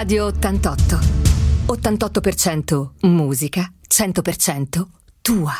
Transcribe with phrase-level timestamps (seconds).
[0.00, 0.98] Radio 88.
[1.66, 4.86] 88% musica, 100%
[5.20, 5.52] tua.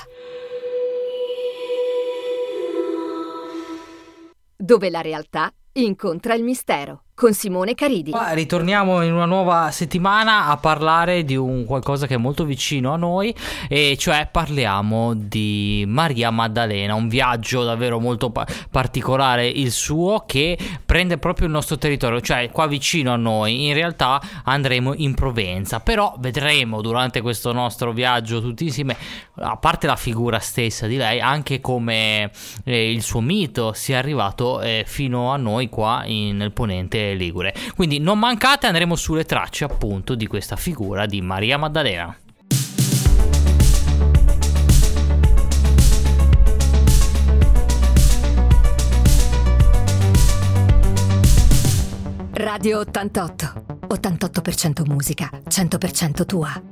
[4.56, 8.13] Dove la realtà incontra il mistero con Simone Caridi.
[8.33, 12.97] Ritorniamo in una nuova settimana a parlare di un qualcosa che è molto vicino a
[12.97, 13.35] noi
[13.69, 20.56] e cioè parliamo di Maria Maddalena, un viaggio davvero molto pa- particolare il suo che
[20.87, 23.66] prende proprio il nostro territorio, cioè qua vicino a noi.
[23.66, 28.97] In realtà andremo in Provenza, però vedremo durante questo nostro viaggio tutti insieme,
[29.34, 32.30] a parte la figura stessa di lei, anche come
[32.64, 37.55] eh, il suo mito sia arrivato eh, fino a noi qua in, nel ponente ligure.
[37.74, 42.16] Quindi non mancate, andremo sulle tracce appunto di questa figura di Maria Maddalena.
[52.33, 53.70] Radio 88.
[53.88, 56.62] 88% musica, 100% tua.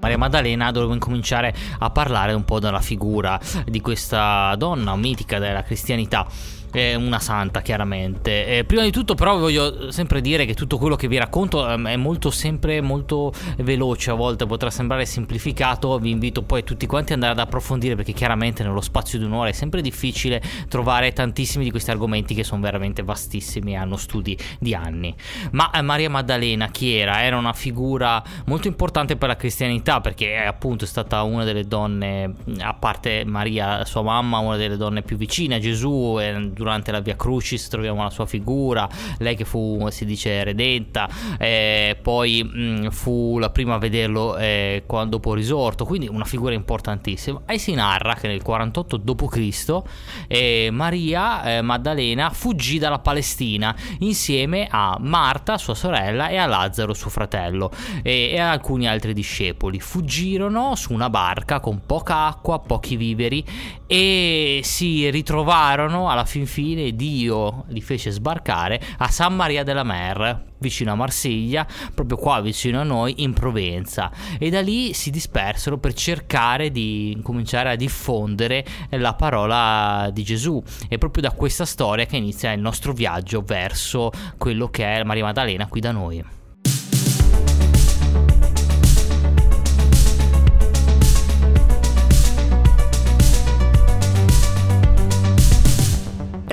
[0.00, 5.62] Maria Maddalena dovevo incominciare a parlare un po' della figura di questa donna mitica della
[5.62, 6.26] cristianità
[6.74, 8.46] è una santa chiaramente.
[8.46, 11.80] Eh, prima di tutto però voglio sempre dire che tutto quello che vi racconto eh,
[11.92, 17.12] è molto sempre molto veloce, a volte potrà sembrare semplificato, vi invito poi tutti quanti
[17.12, 21.62] ad andare ad approfondire perché chiaramente nello spazio di un'ora è sempre difficile trovare tantissimi
[21.62, 25.14] di questi argomenti che sono veramente vastissimi e hanno studi di anni.
[25.52, 27.22] Ma eh, Maria Maddalena chi era?
[27.22, 32.34] Era una figura molto importante per la cristianità perché è appunto stata una delle donne,
[32.58, 37.00] a parte Maria sua mamma, una delle donne più vicine a Gesù e durante la
[37.00, 42.88] Via Crucis troviamo la sua figura, lei che fu, si dice, redenta, eh, poi mh,
[42.90, 47.42] fu la prima a vederlo eh, quando, dopo risorto, quindi una figura importantissima.
[47.46, 49.82] E si narra che nel 48 d.C.
[50.26, 56.94] Eh, Maria eh, Maddalena fuggì dalla Palestina insieme a Marta, sua sorella, e a Lazzaro,
[56.94, 57.70] suo fratello,
[58.02, 59.80] e, a alcuni altri discepoli.
[59.80, 63.44] Fuggirono su una barca con poca acqua, pochi viveri
[63.86, 70.92] e si ritrovarono alla fin Dio li fece sbarcare a San Maria della Mer vicino
[70.92, 75.92] a Marsiglia, proprio qua vicino a noi in Provenza e da lì si dispersero per
[75.92, 80.62] cercare di cominciare a diffondere la parola di Gesù.
[80.88, 85.24] È proprio da questa storia che inizia il nostro viaggio verso quello che è Maria
[85.24, 86.43] Maddalena qui da noi.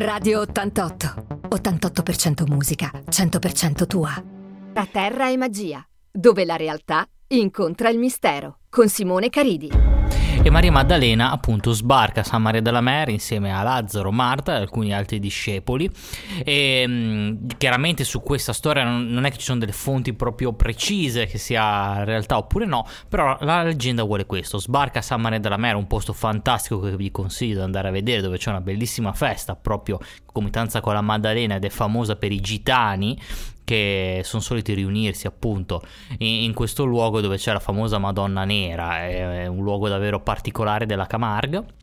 [0.03, 1.47] Radio 88.
[1.49, 4.11] 88% musica, 100% tua.
[4.73, 8.61] Tra terra e magia, dove la realtà incontra il mistero.
[8.67, 10.00] Con Simone Caridi
[10.43, 14.61] e Maria Maddalena appunto sbarca a San Maria della Mer insieme a Lazzaro, Marta e
[14.61, 15.87] alcuni altri discepoli.
[16.43, 21.27] E mh, chiaramente su questa storia non, è che ci sono delle fonti proprio precise
[21.27, 24.57] che sia realtà oppure no però la leggenda vuole questo.
[24.57, 27.91] Sbarca a San Maria della Mer un posto fantastico che vi consiglio di andare a
[27.91, 32.31] vedere dove c'è una bellissima festa proprio comitanza con la Maddalena ed è famosa per
[32.31, 33.15] i gitani
[33.71, 35.81] che sono soliti riunirsi appunto
[36.17, 40.19] in, in, questo luogo dove c'è la famosa Madonna Nera, è, è un luogo davvero
[40.19, 41.79] particolare della Camargue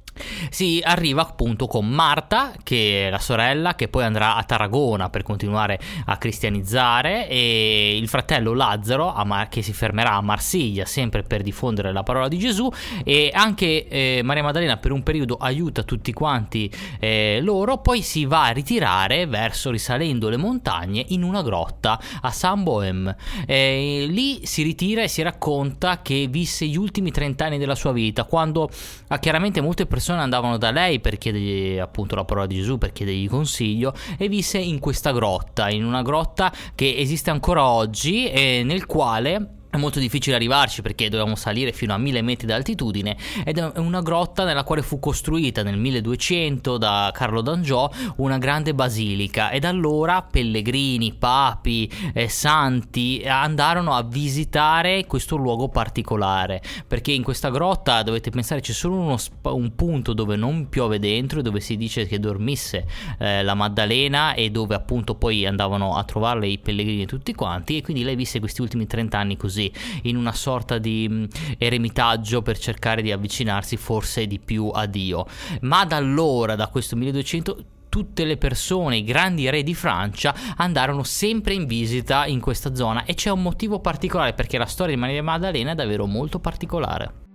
[0.50, 5.22] si arriva appunto con Marta, che è la sorella, che poi andrà a Tarragona per
[5.22, 9.14] continuare a cristianizzare, e il fratello Lazzaro,
[9.48, 12.70] che si fermerà a Marsiglia sempre per diffondere la parola di Gesù,
[13.04, 18.24] e anche eh, Maria Maddalena per un periodo aiuta tutti quanti eh, loro, poi si
[18.24, 23.14] va a ritirare verso risalendo le montagne in una grotta a San Bohem.
[23.46, 27.92] Eh, lì si ritira e si racconta che visse gli ultimi 30 anni della sua
[27.92, 28.70] vita, quando
[29.08, 32.78] ha chiaramente molte persone persone andavano da lei per chiedergli appunto la parola di Gesù,
[32.78, 38.26] per chiedergli consiglio e visse in questa grotta, in una grotta che esiste ancora oggi
[38.26, 43.16] e nel quale è molto difficile arrivarci perché dovevamo salire fino a 1000 metri d'altitudine
[43.44, 48.74] ed è una grotta nella quale fu costruita nel 1200 da Carlo d'Angiò una grande
[48.74, 57.12] basilica e da allora pellegrini, papi, eh, santi andarono a visitare questo luogo particolare perché
[57.12, 61.42] in questa grotta dovete pensare c'è solo uno, un punto dove non piove dentro e
[61.42, 62.86] dove si dice che dormisse
[63.18, 67.82] eh, la Maddalena e dove appunto poi andavano a trovarle i pellegrini tutti quanti e
[67.82, 69.72] quindi lei visse questi ultimi 30 anni così così,
[70.02, 71.24] in una sorta di mm,
[71.58, 75.26] eremitaggio per cercare di avvicinarsi forse di più a Dio.
[75.62, 81.02] Ma da allora, da questo 1200, tutte le persone, i grandi re di Francia, andarono
[81.02, 85.00] sempre in visita in questa zona e c'è un motivo particolare perché la storia di
[85.00, 87.26] Maria Maddalena è davvero molto particolare.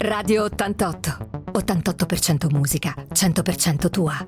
[0.00, 1.07] Radio 88
[1.52, 4.26] 88% musica, 100% tua.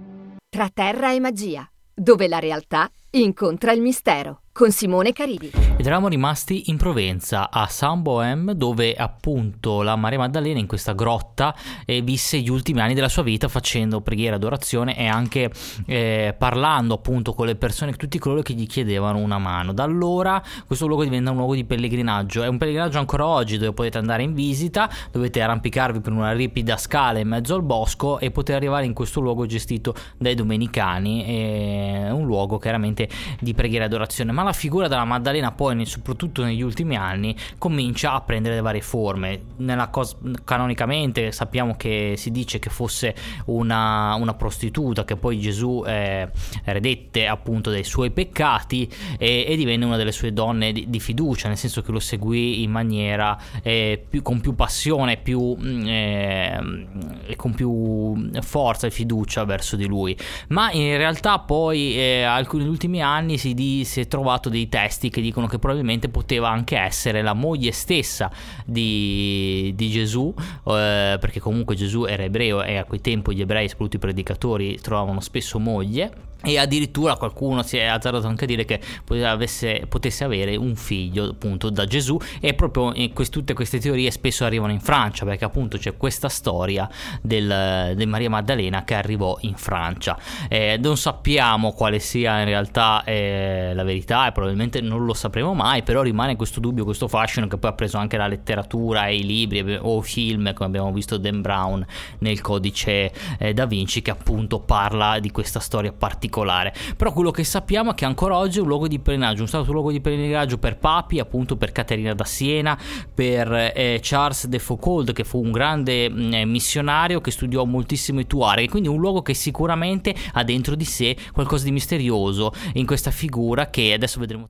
[0.49, 5.51] Tra terra e magia, dove la realtà incontra il mistero con Simone Caridi.
[5.77, 10.93] Ed eravamo rimasti in Provenza, a San Bohem, dove appunto la Maria Maddalena in questa
[10.93, 11.55] grotta
[11.87, 15.51] eh, visse gli ultimi anni della sua vita facendo preghiera, adorazione e anche
[15.87, 19.73] eh, parlando appunto con le persone, tutti coloro che gli chiedevano una mano.
[19.73, 23.73] Da allora questo luogo diventa un luogo di pellegrinaggio, è un pellegrinaggio ancora oggi dove
[23.73, 28.31] potete andare in visita, dovete arrampicarvi per una ripida scala in mezzo al bosco e
[28.31, 33.09] potete arrivare in questo luogo gestito dai domenicani, è un luogo chiaramente
[33.41, 38.13] di preghiera e adorazione, ma la figura della Maddalena poi, soprattutto negli ultimi anni, comincia
[38.13, 39.43] a prendere le varie forme.
[39.91, 43.15] Cos- canonicamente sappiamo che si dice che fosse
[43.47, 46.29] una, una prostituta che poi Gesù eh,
[46.65, 51.49] redette appunto dai suoi peccati e, e, divenne una delle sue donne di, di, fiducia,
[51.49, 56.87] nel senso che lo seguì in maniera eh, più, con più passione più, mm, eh,
[57.27, 60.17] e con più forza e fiducia verso di lui.
[60.49, 65.11] Ma in realtà poi eh, alcuni ultimi anni si, di, si è trovato dei testi
[65.11, 68.31] che dicono che probabilmente poteva anche essere la moglie stessa
[68.65, 73.69] di, di Gesù, eh, perché comunque Gesù era ebreo e a quel tempo gli ebrei,
[73.69, 76.29] soprattutto i predicatori, trovavano spesso moglie.
[76.43, 78.81] E addirittura qualcuno si è azzardato anche a dire che
[79.25, 82.19] avesse, potesse avere un figlio appunto da Gesù.
[82.41, 86.89] E proprio quest, tutte queste teorie spesso arrivano in Francia perché appunto c'è questa storia
[87.21, 90.19] del, del Maria Maddalena che arrivò in Francia.
[90.49, 95.55] Eh, non sappiamo quale sia in realtà eh, la verità e probabilmente non lo sapremo
[95.55, 99.17] mai però rimane questo dubbio questo fascino che poi ha preso anche la letteratura e
[99.17, 101.85] i libri o film come abbiamo visto Dan Brown
[102.19, 106.75] nel codice eh, da Vinci che appunto parla di questa storia particolare.
[106.97, 109.73] Però quello che sappiamo è che ancora oggi è un luogo di pellegrinaggio, un stato
[109.73, 112.79] luogo di pellegrinaggio per papi, appunto per Caterina da Siena,
[113.15, 118.21] per eh, Charles de Foucault, che fu un grande mm, eh, missionario che studiò moltissimo
[118.21, 122.87] i Tuareg, quindi un luogo che sicuramente ha dentro di sé qualcosa di misterioso in
[122.87, 124.49] questa figura che adesso vedremo.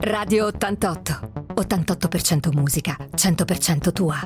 [0.00, 1.32] Radio 88.
[1.54, 4.16] 88% musica, 100% tua.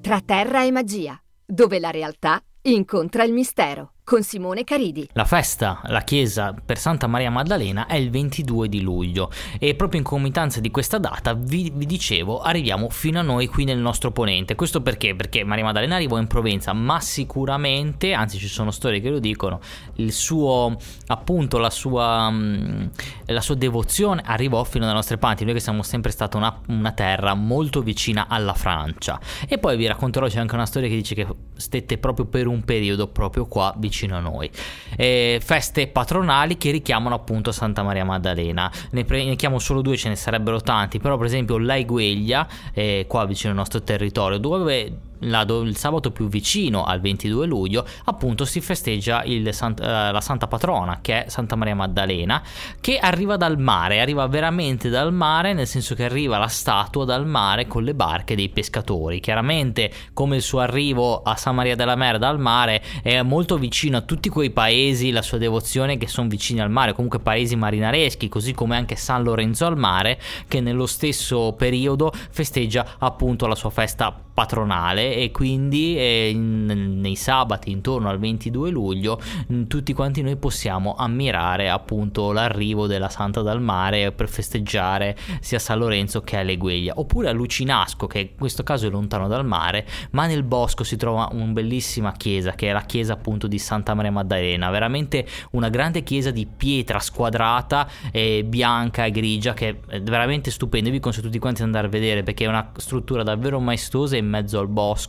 [0.00, 5.08] Tra terra e magia, dove la realtà incontra il mistero con Simone Caridi.
[5.14, 10.00] La festa, la chiesa per Santa Maria Maddalena è il 22 di luglio e proprio
[10.00, 14.10] in comitanza di questa data vi, vi, dicevo arriviamo fino a noi qui nel nostro
[14.10, 14.54] ponente.
[14.54, 15.14] Questo perché?
[15.14, 19.60] Perché Maria Maddalena arrivò in Provenza, ma sicuramente, anzi ci sono storie che lo dicono,
[19.94, 20.76] il suo
[21.06, 22.84] appunto la sua, mm,
[23.28, 25.46] la sua devozione arrivò fino alle nostre parti.
[25.46, 29.18] Noi che siamo sempre stata una, una terra molto vicina alla Francia.
[29.48, 31.26] E poi vi racconterò c'è anche una storia che dice che
[31.56, 34.50] stette proprio per un periodo proprio qua vicino vicino a noi.
[34.96, 38.70] Eh, feste patronali che richiamano appunto Santa Maria Maddalena.
[38.90, 43.04] Ne, pre- ne chiamo solo due, ce ne sarebbero tanti, però per esempio l'Aigueglia, eh,
[43.08, 48.44] qua vicino al nostro territorio, dove la, il sabato più vicino al 22 luglio, appunto
[48.44, 52.42] si festeggia il, uh, la Santa Patrona, che è Santa Maria Maddalena,
[52.80, 57.26] che arriva dal mare, arriva veramente dal mare, nel senso che arriva la statua dal
[57.26, 59.20] mare con le barche dei pescatori.
[59.20, 63.96] Chiaramente, come il suo arrivo a San Maria della Mer dal mare è molto vicino
[63.96, 68.28] a tutti quei paesi, la sua devozione che sono vicini al mare, comunque paesi marinareschi,
[68.28, 73.70] così come anche San Lorenzo al mare, che nello stesso periodo festeggia appunto la sua
[73.70, 79.20] festa patronale e quindi eh, nei sabati intorno al 22 luglio
[79.52, 85.58] mm, tutti quanti noi possiamo ammirare appunto l'arrivo della Santa dal Mare per festeggiare sia
[85.58, 89.44] San Lorenzo che a Legueglia oppure a Lucinasco che in questo caso è lontano dal
[89.44, 93.58] mare ma nel bosco si trova una bellissima chiesa che è la chiesa appunto di
[93.58, 94.70] Santa Maria Maddalena.
[94.70, 100.90] Veramente una grande chiesa di pietra squadrata e bianca e grigia che è veramente stupenda.
[100.90, 104.26] Vi consiglio tutti quanti ad andare a vedere perché è una struttura davvero maestosa in
[104.26, 105.01] mezzo al bosco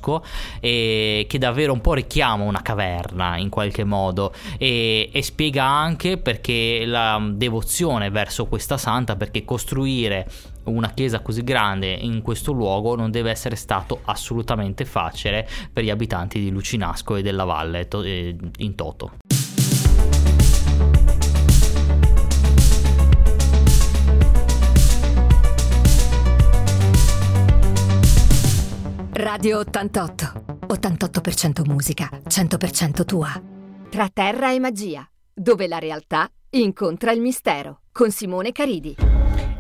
[0.60, 6.18] e che davvero un po' richiama una caverna in qualche modo e, e spiega anche
[6.18, 10.28] perché la devozione verso questa santa perché costruire
[10.66, 15.90] una chiesa così grande in questo luogo non deve essere stato assolutamente facile per gli
[15.90, 17.88] abitanti di Lucinasco e della valle
[18.58, 19.33] in toto.
[29.15, 30.58] Radio 88.
[30.67, 33.29] 88% musica, 100% tua.
[33.88, 38.96] Tra terra e magia, dove la realtà incontra il mistero, con Simone Caridi.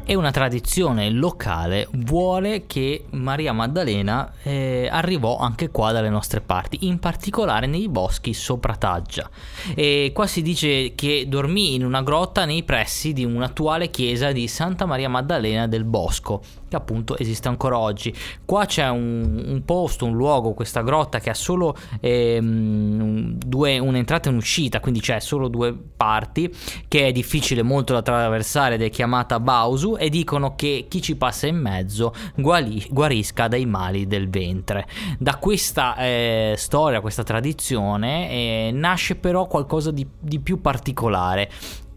[0.05, 6.87] e una tradizione locale vuole che Maria Maddalena eh, arrivò anche qua dalle nostre parti,
[6.87, 9.29] in particolare nei boschi sopra Taggia.
[9.73, 14.47] E qua si dice che dormì in una grotta nei pressi di un'attuale chiesa di
[14.47, 16.41] Santa Maria Maddalena del Bosco,
[16.73, 18.13] che appunto esiste ancora oggi.
[18.43, 24.29] Qua c'è un, un posto, un luogo, questa grotta che ha solo ehm, due, un'entrata
[24.29, 26.51] e un'uscita, quindi c'è solo due parti,
[26.87, 31.15] che è difficile molto da attraversare ed è chiamata Bausu e dicono che chi ci
[31.15, 34.87] passa in mezzo guali, guarisca dai mali del ventre.
[35.19, 41.49] Da questa eh, storia, questa tradizione eh, nasce però qualcosa di, di più particolare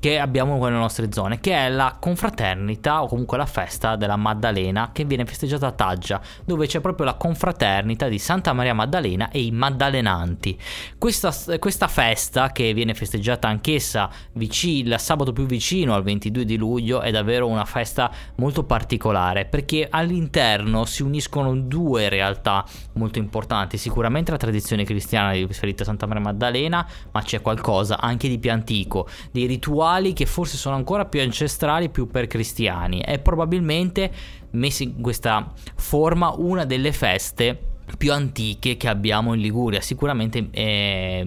[0.07, 4.91] che abbiamo nelle nostre zone, che è la confraternita o comunque la festa della Maddalena
[4.93, 9.43] che viene festeggiata a Taggia, dove c'è proprio la confraternita di Santa Maria Maddalena e
[9.43, 10.57] i Maddalenanti.
[10.97, 16.57] Questa, questa festa, che viene festeggiata anch'essa vicino, il sabato più vicino al 22 di
[16.57, 23.77] luglio, è davvero una festa molto particolare perché all'interno si uniscono due realtà molto importanti.
[23.77, 28.53] Sicuramente la tradizione cristiana riferita a Santa Maria Maddalena, ma c'è qualcosa anche di più
[28.53, 33.01] antico, dei rituali rituali che forse sono ancora più ancestrali, più per cristiani.
[33.01, 34.11] È probabilmente
[34.51, 41.25] messa in questa forma una delle feste più antiche che abbiamo in Liguria, sicuramente eh,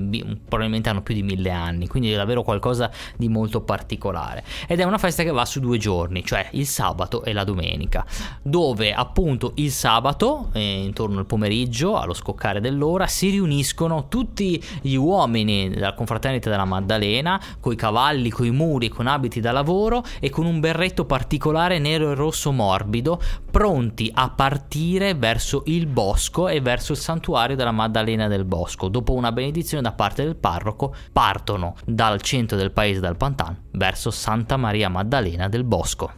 [0.47, 4.43] probabilmente hanno più di mille anni, quindi è davvero qualcosa di molto particolare.
[4.67, 8.05] Ed è una festa che va su due giorni, cioè il sabato e la domenica,
[8.41, 14.95] dove appunto il sabato, eh, intorno al pomeriggio, allo scoccare dell'ora, si riuniscono tutti gli
[14.95, 20.45] uomini della confraternita della Maddalena, coi cavalli, coi muri, con abiti da lavoro e con
[20.45, 26.91] un berretto particolare nero e rosso morbido, pronti a partire verso il bosco e verso
[26.91, 28.87] il santuario della Maddalena del Bosco.
[28.89, 34.11] Dopo una benedizione da parte del parroco, partono dal centro del paese, dal Pantan, verso
[34.11, 36.11] Santa Maria Maddalena del Bosco.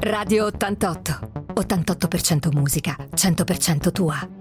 [0.00, 1.30] Radio 88.
[1.52, 4.39] 88% musica, 100% tua.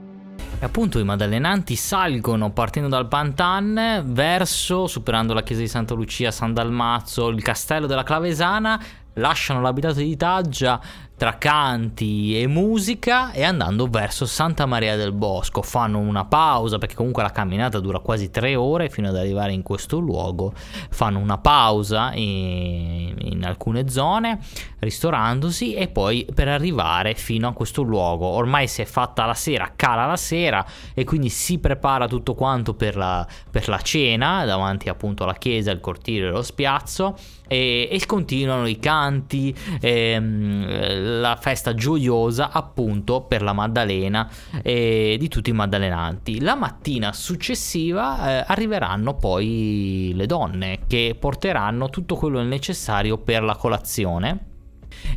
[0.62, 6.32] E appunto i Madallenanti salgono partendo dal Pantan verso, superando la chiesa di Santa Lucia,
[6.32, 8.78] San Dalmazzo, il castello della Clavesana,
[9.14, 10.82] lasciano l'abitato di Taggia
[11.20, 15.62] tra canti e musica e andando verso Santa Maria del Bosco.
[15.62, 19.62] Fanno una pausa perché comunque la camminata dura quasi tre ore fino ad arrivare in
[19.62, 20.54] questo luogo.
[20.56, 24.40] Fanno una pausa in, in alcune zone,
[24.80, 28.26] ristorandosi e poi per arrivare fino a questo luogo.
[28.26, 32.76] Ormai si è fatta la sera, cala la sera e quindi si prepara tutto quanto
[32.76, 37.90] per la, per la cena davanti appunto alla chiesa, il cortile e lo spiazzo e,
[37.92, 39.54] e continuano i canti.
[39.82, 44.30] Ehm, la festa gioiosa appunto per la Maddalena
[44.62, 46.42] e di tutti i maddalenanti.
[46.42, 53.56] La mattina successiva eh, arriveranno poi le donne che porteranno tutto quello necessario per la
[53.56, 54.48] colazione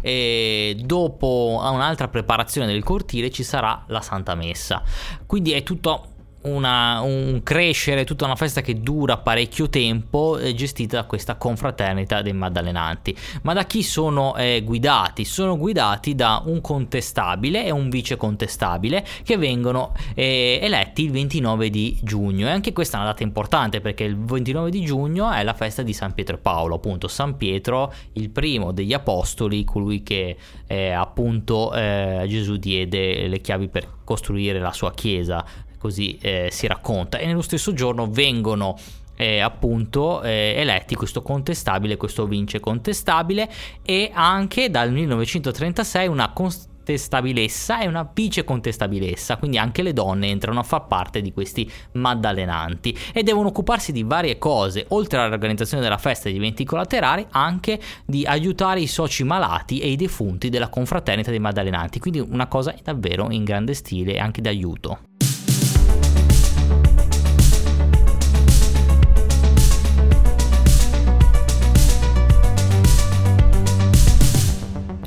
[0.00, 4.82] e dopo un'altra preparazione del cortile ci sarà la Santa Messa.
[5.26, 6.11] Quindi è tutto
[6.42, 12.22] una, un crescere, tutta una festa che dura parecchio tempo, eh, gestita da questa confraternita
[12.22, 13.16] dei Maddalenanti.
[13.42, 15.24] Ma da chi sono eh, guidati?
[15.24, 21.70] Sono guidati da un contestabile e un vice contestabile che vengono eh, eletti il 29
[21.70, 22.46] di giugno.
[22.46, 25.82] E anche questa è una data importante perché il 29 di giugno è la festa
[25.82, 30.90] di San Pietro e Paolo, appunto San Pietro, il primo degli apostoli, colui che eh,
[30.90, 35.44] appunto eh, Gesù diede le chiavi per costruire la sua chiesa
[35.82, 38.78] così eh, si racconta, e nello stesso giorno vengono
[39.16, 43.50] eh, appunto eh, eletti questo contestabile, questo vince contestabile
[43.82, 50.60] e anche dal 1936 una contestabilessa e una vice contestabilessa, quindi anche le donne entrano
[50.60, 52.96] a far parte di questi maddalenanti.
[53.12, 57.80] E devono occuparsi di varie cose, oltre all'organizzazione della festa e degli eventi collaterali, anche
[58.06, 62.72] di aiutare i soci malati e i defunti della confraternita dei maddalenanti, quindi una cosa
[62.84, 65.10] davvero in grande stile e anche d'aiuto.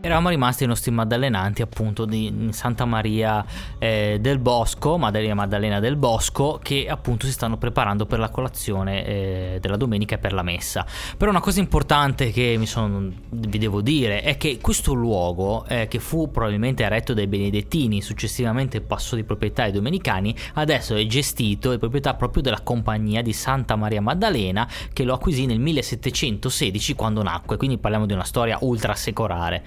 [0.00, 3.44] Eravamo rimasti ai nostri Maddalenanti appunto di Santa Maria
[3.78, 9.04] eh, del Bosco, Maddalena Maddalena del Bosco, che appunto si stanno preparando per la colazione
[9.04, 10.86] eh, della domenica e per la messa.
[11.16, 15.98] Però una cosa importante che sono, vi devo dire è che questo luogo, eh, che
[15.98, 21.78] fu probabilmente eretto dai Benedettini, successivamente passò di proprietà ai Domenicani, adesso è gestito di
[21.78, 27.56] proprietà proprio della compagnia di Santa Maria Maddalena, che lo acquisì nel 1716 quando nacque,
[27.56, 29.64] quindi parliamo di una storia ultra secolare.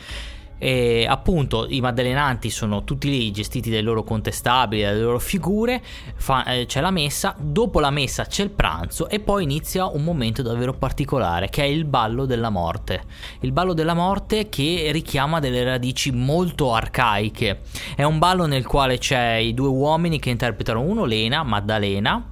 [0.64, 5.82] E appunto i maddelenanti sono tutti lì gestiti dai loro contestabili, dalle loro figure,
[6.16, 10.04] fa, eh, c'è la messa, dopo la messa c'è il pranzo e poi inizia un
[10.04, 13.02] momento davvero particolare che è il ballo della morte.
[13.40, 17.62] Il ballo della morte che richiama delle radici molto arcaiche.
[17.96, 22.24] È un ballo nel quale c'è i due uomini che interpretano uno Lena, Maddalena,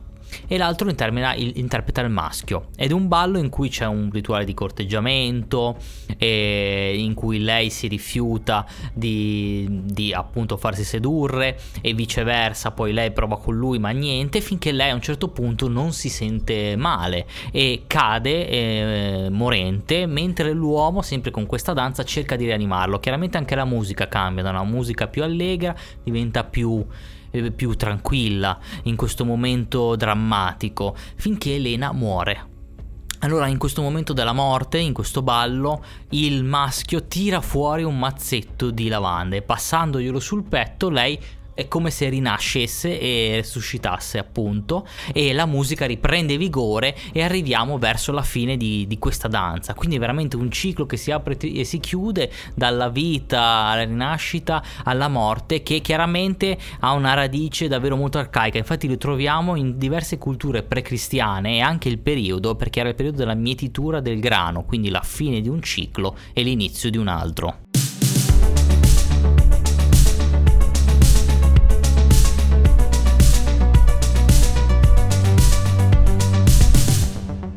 [0.48, 2.68] e l'altro il, interpreta il maschio.
[2.76, 5.78] Ed è un ballo in cui c'è un rituale di corteggiamento,
[6.20, 13.38] in cui lei si rifiuta di, di, appunto farsi sedurre e viceversa, poi lei prova
[13.38, 17.84] con lui ma niente, finché lei a un certo punto non si sente male e
[17.88, 23.00] cade eh, morente, mentre l'uomo sempre con questa danza cerca di rianimarlo.
[23.00, 26.86] Chiaramente anche la musica cambia, da una musica più allegra diventa più
[27.32, 32.48] eh, più tranquilla in questo momento drammatico, finché Elena muore.
[33.22, 38.72] Allora, in questo momento della morte, in questo ballo, il maschio tira fuori un mazzetto
[38.72, 41.20] di lavanda e passandoglielo sul petto, lei
[41.60, 48.14] è come se rinascesse e resuscitasse appunto e la musica riprende vigore e arriviamo verso
[48.14, 49.74] la fine di, di questa danza.
[49.74, 54.64] Quindi è veramente un ciclo che si apre e si chiude dalla vita alla rinascita
[54.86, 58.58] alla morte che chiaramente ha una radice davvero molto arcaica.
[58.58, 63.18] Infatti lo troviamo in diverse culture precristiane e anche il periodo perché era il periodo
[63.18, 67.68] della mietitura del grano quindi la fine di un ciclo e l'inizio di un altro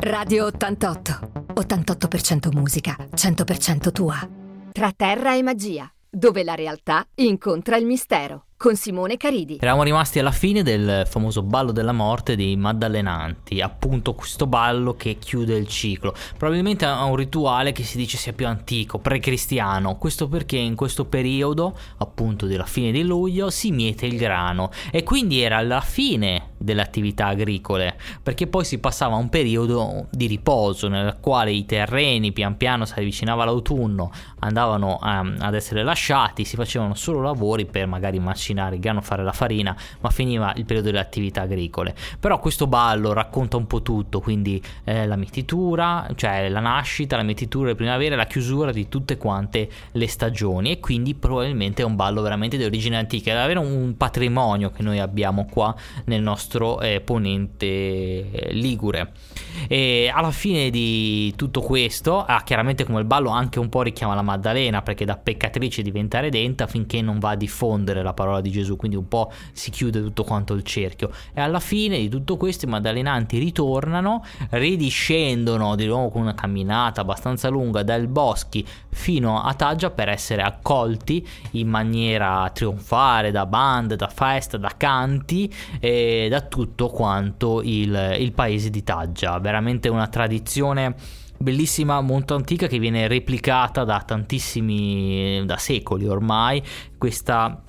[0.05, 1.53] Radio 88.
[1.55, 4.29] 88% musica, 100% tua.
[4.73, 9.59] Tra terra e magia, dove la realtà incontra il mistero con Simone Caridi.
[9.61, 15.19] Eravamo rimasti alla fine del famoso ballo della morte dei Maddalenanti, appunto questo ballo che
[15.19, 16.15] chiude il ciclo.
[16.37, 21.05] Probabilmente è un rituale che si dice sia più antico, pre-cristiano, questo perché in questo
[21.07, 26.52] periodo, appunto della fine di luglio, si miete il grano e quindi era la fine
[26.63, 31.65] delle attività agricole, perché poi si passava a un periodo di riposo nel quale i
[31.65, 37.67] terreni pian piano si avvicinava l'autunno, andavano um, ad essere lasciati, si facevano solo lavori
[37.67, 41.95] per magari macinare il grano, fare la farina, ma finiva il periodo delle attività agricole.
[42.19, 47.23] Però questo ballo racconta un po' tutto, quindi eh, la mietitura, cioè la nascita, la
[47.23, 51.97] mietitura, le primavere, la chiusura di tutte quante le stagioni e quindi probabilmente è un
[51.97, 56.52] ballo veramente di origine antica, è davvero un patrimonio che noi abbiamo qua nel nostro
[56.81, 59.13] eh, ponente eh, ligure.
[59.69, 64.15] E alla fine di tutto questo, ah, chiaramente come il ballo anche un po' richiama
[64.15, 68.51] la Maddalena perché da peccatrice diventa redenta finché non va a diffondere la parola di
[68.51, 71.11] Gesù, quindi un po' si chiude tutto quanto il cerchio.
[71.35, 77.01] E alla fine di tutto questo i maddalenanti ritornano, ridiscendono di nuovo con una camminata
[77.01, 83.97] abbastanza lunga dal boschi fino a Taggia per essere accolti in maniera trionfale da bande,
[83.97, 89.39] da festa, da canti e da tutto quanto il, il paese di Taggia.
[89.39, 90.95] Veramente una tradizione
[91.39, 96.63] bellissima, molto antica che viene replicata da tantissimi, da secoli ormai.
[96.97, 97.63] Questa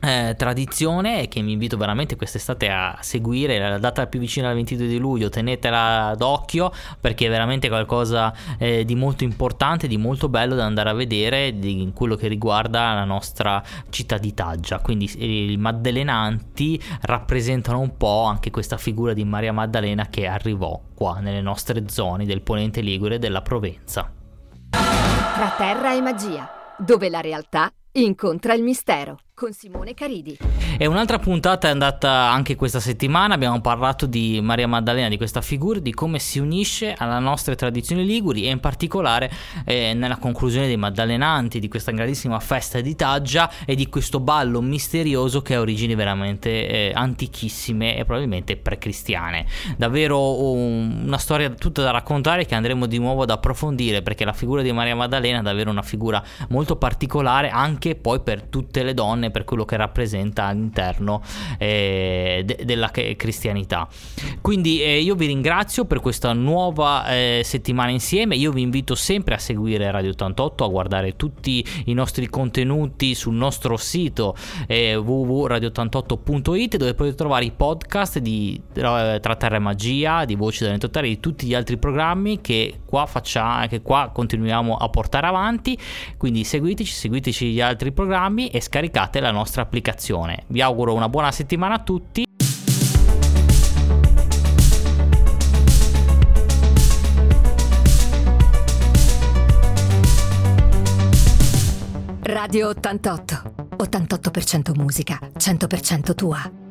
[0.00, 3.58] eh, tradizione che mi invito veramente quest'estate a seguire.
[3.58, 8.84] La data più vicina al 22 di luglio tenetela d'occhio perché è veramente qualcosa eh,
[8.84, 13.04] di molto importante di molto bello da andare a vedere di quello che riguarda la
[13.04, 19.24] nostra città di Taggia quindi eh, i maddelenanti rappresentano un po' anche questa figura di
[19.24, 24.10] Maria Maddalena che arrivò qua nelle nostre zone del Ponente Ligure e della Provenza.
[24.70, 30.38] Tra terra e magia dove la realtà incontra il mistero con Simone Caridi.
[30.78, 35.42] E un'altra puntata è andata anche questa settimana, abbiamo parlato di Maria Maddalena, di questa
[35.42, 39.30] figura, di come si unisce alla nostra tradizione liguri e in particolare
[39.66, 44.62] eh, nella conclusione dei Maddalenanti, di questa grandissima festa di Taggia e di questo ballo
[44.62, 49.44] misterioso che ha origini veramente eh, antichissime e probabilmente precristiane.
[49.76, 54.32] Davvero un, una storia tutta da raccontare che andremo di nuovo ad approfondire perché la
[54.32, 58.94] figura di Maria Maddalena è davvero una figura molto particolare anche poi per tutte le
[58.94, 61.22] donne donne per quello che rappresenta all'interno
[61.58, 63.88] eh, de- della cristianità.
[64.40, 69.34] Quindi eh, io vi ringrazio per questa nuova eh, settimana insieme, io vi invito sempre
[69.34, 74.34] a seguire Radio 88, a guardare tutti i nostri contenuti sul nostro sito
[74.66, 80.64] eh, www.radio88.it dove potete trovare i podcast di eh, Tra Terra e Magia, di Voci
[80.64, 85.26] da Totale, di tutti gli altri programmi che qua facciamo, che qua continuiamo a portare
[85.26, 85.78] avanti.
[86.16, 88.60] Quindi seguiteci, seguiteci gli altri programmi e
[89.16, 90.44] scaricate la nostra applicazione.
[90.48, 92.24] Vi auguro una buona settimana a tutti.
[102.22, 103.54] Radio 88.
[103.76, 106.65] 88% musica, 100% tua.